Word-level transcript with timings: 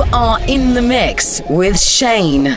You 0.00 0.06
are 0.14 0.40
in 0.48 0.72
the 0.72 0.80
mix 0.80 1.42
with 1.50 1.78
Shane. 1.78 2.56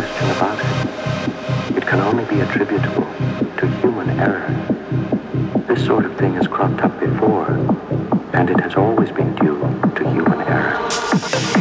question 0.00 0.30
about 0.30 0.58
it. 0.58 1.76
It 1.76 1.86
can 1.86 2.00
only 2.00 2.24
be 2.24 2.40
attributable 2.40 3.04
to 3.58 3.66
human 3.82 4.08
error. 4.18 4.48
This 5.68 5.84
sort 5.84 6.06
of 6.06 6.16
thing 6.16 6.32
has 6.36 6.48
cropped 6.48 6.80
up 6.80 6.98
before, 6.98 7.50
and 8.32 8.48
it 8.48 8.58
has 8.60 8.76
always 8.76 9.10
been 9.10 9.34
due 9.34 9.60
to 9.96 10.10
human 10.10 10.40
error. 10.48 11.59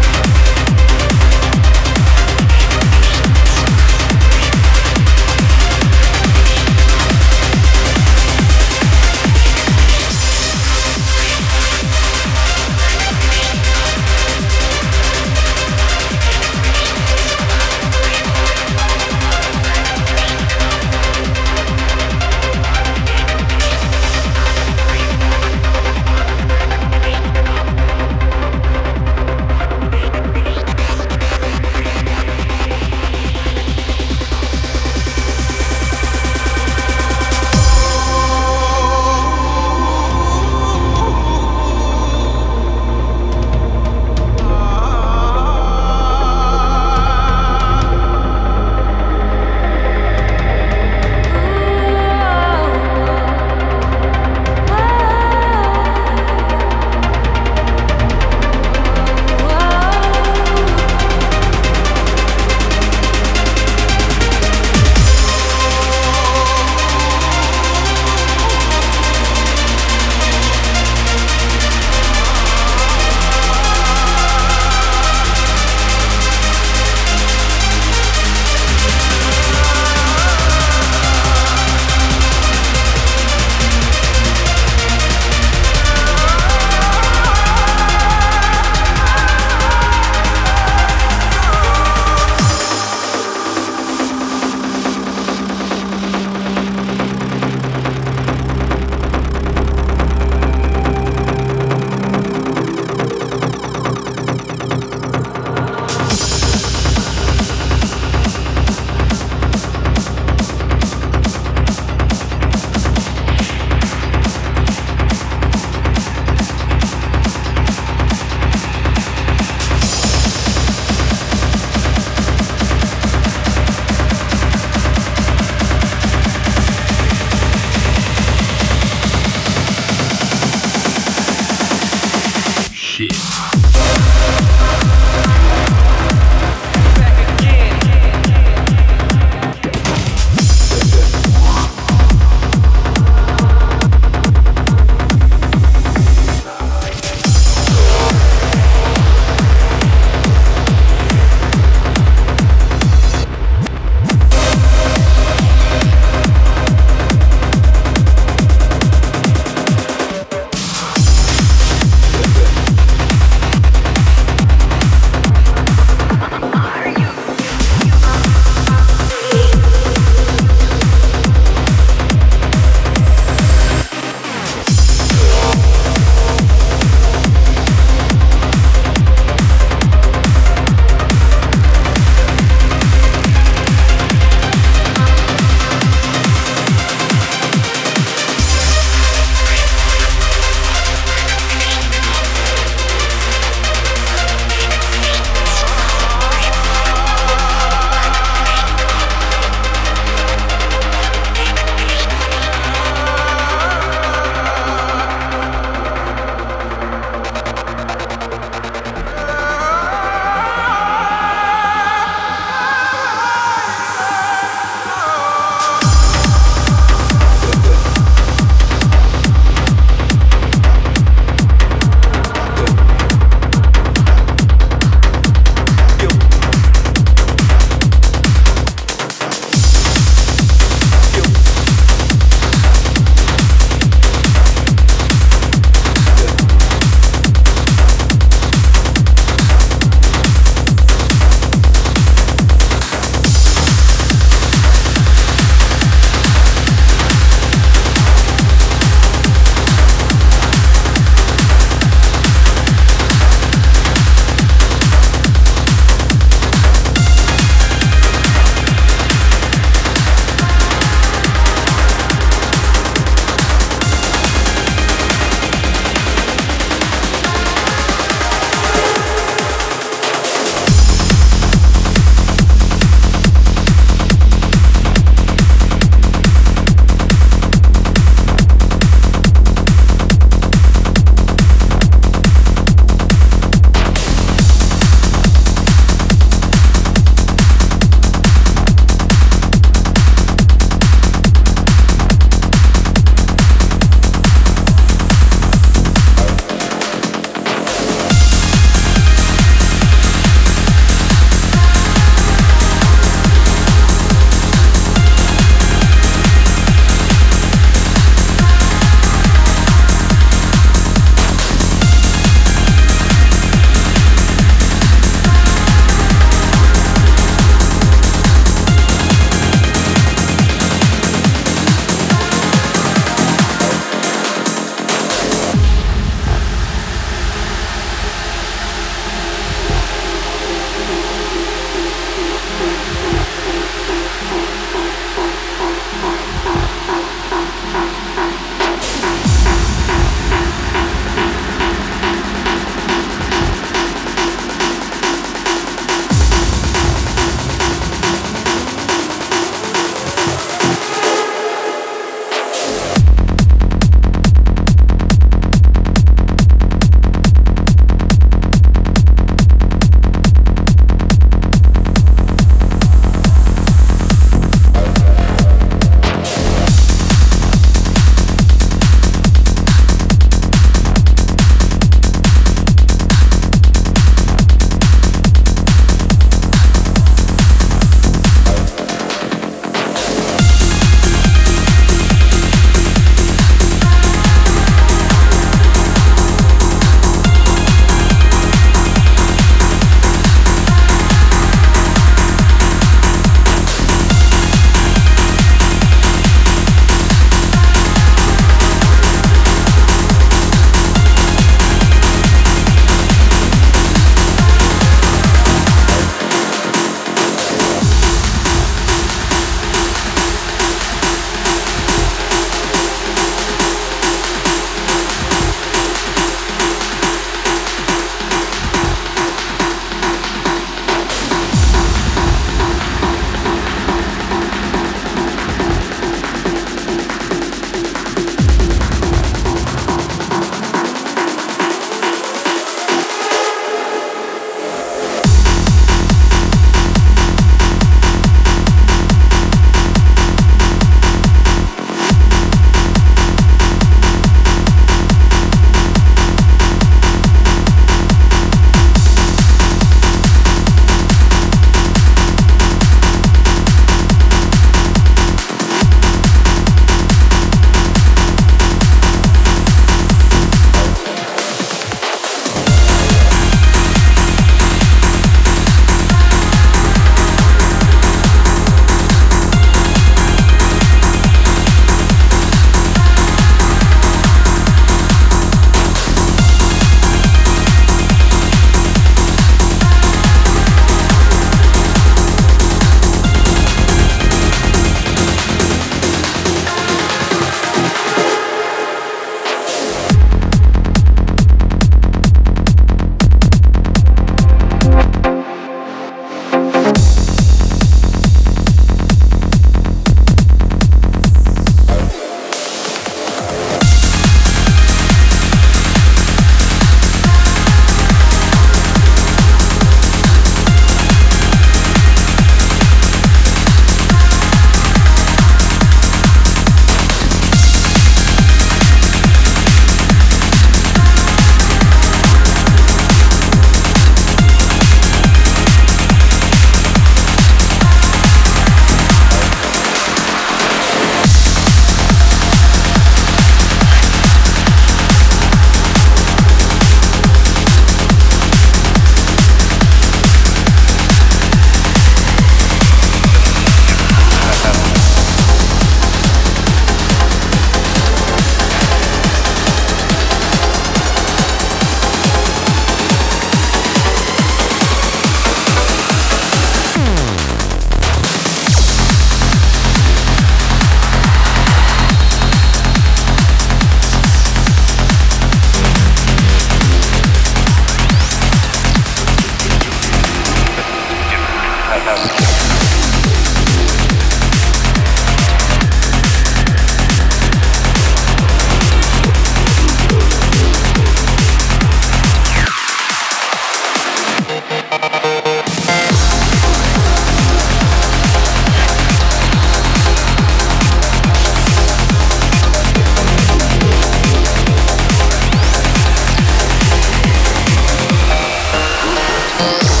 Thank. 599.61 600.00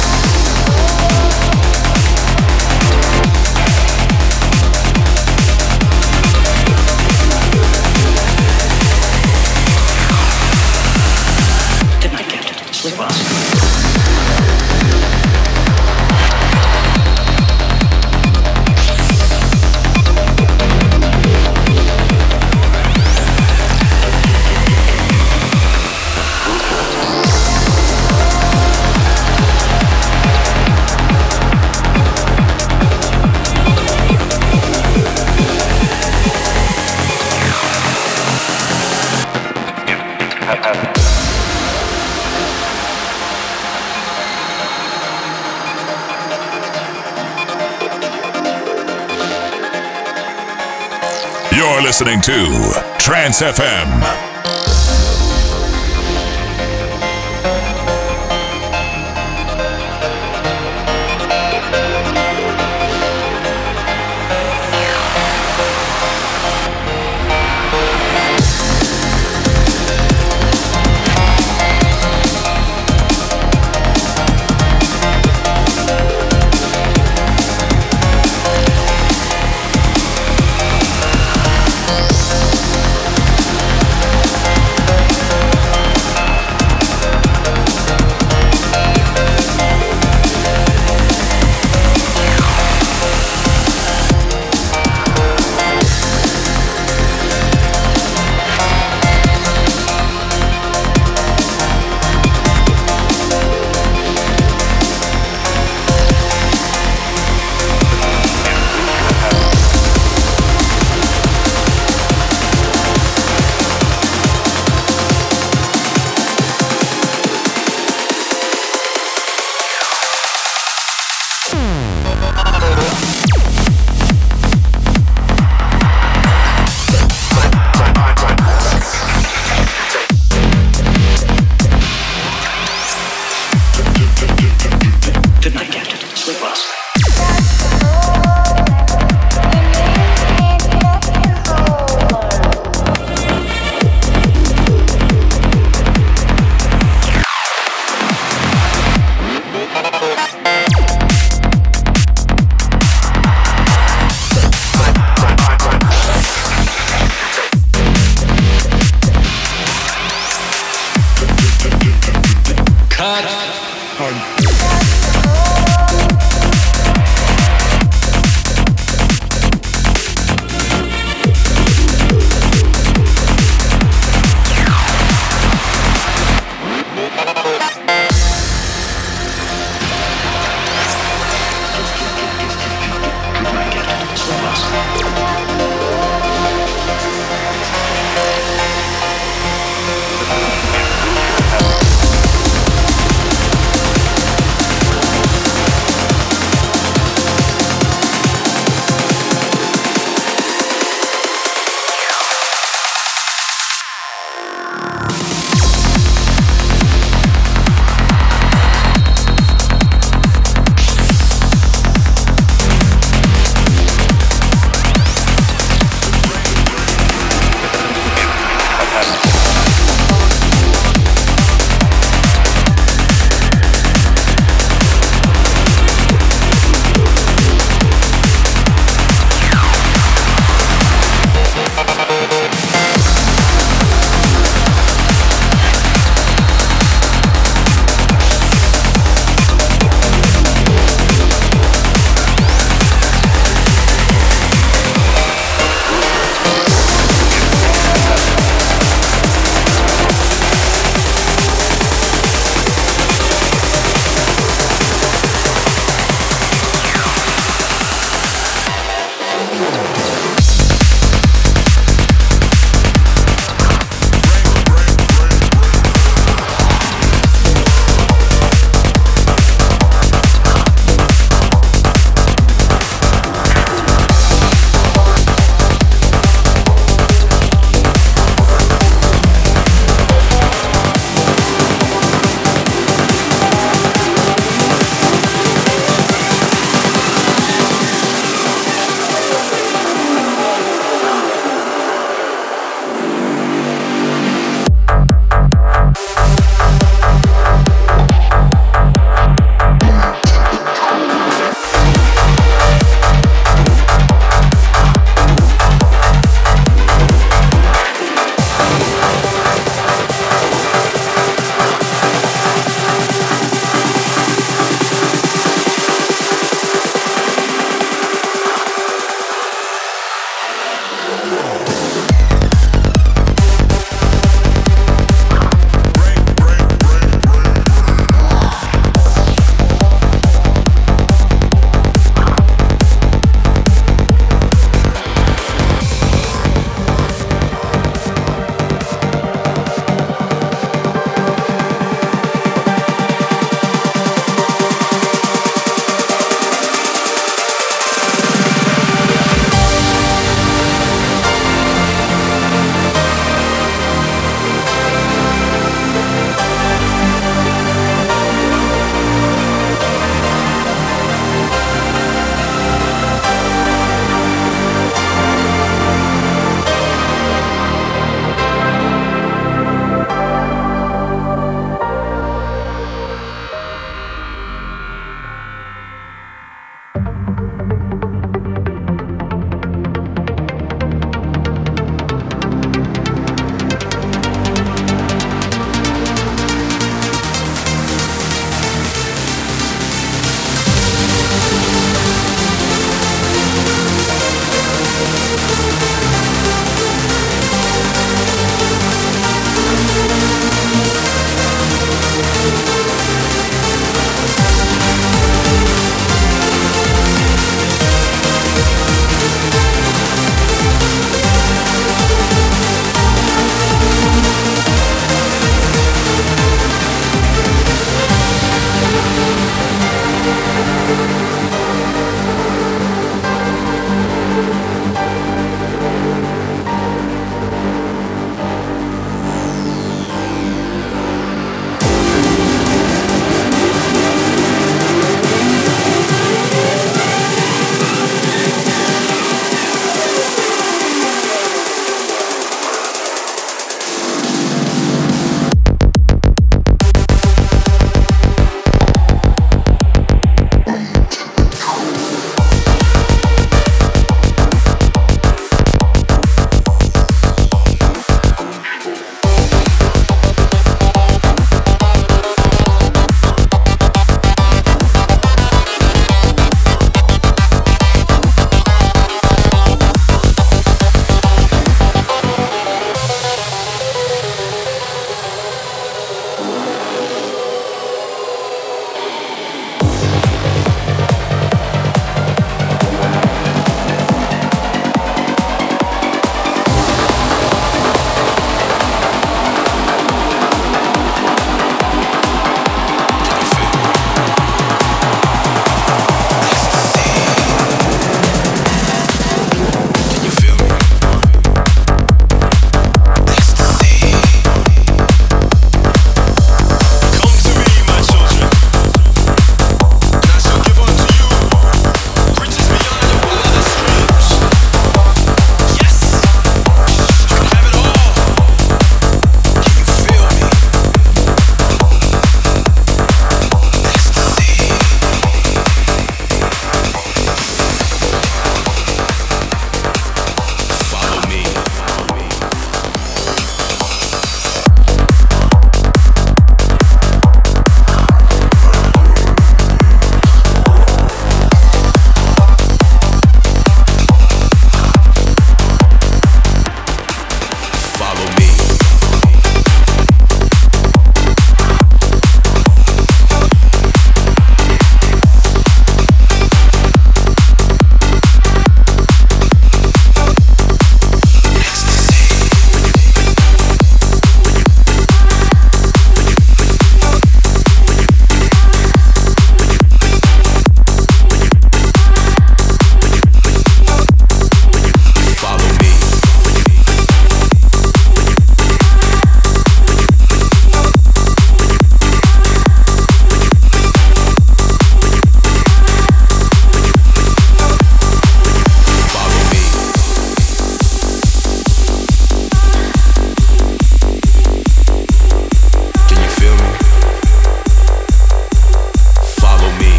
Listening 52.01 52.19
to 52.19 52.97
Trance 52.97 53.43
FM. 53.43 54.30